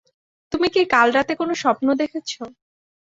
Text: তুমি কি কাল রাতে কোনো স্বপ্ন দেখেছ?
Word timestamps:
তুমি 0.51 0.67
কি 0.73 0.81
কাল 0.93 1.07
রাতে 1.11 1.33
কোনো 1.35 1.53
স্বপ্ন 1.63 1.87
দেখেছ? 2.01 2.31